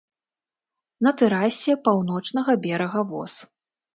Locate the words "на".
1.07-1.11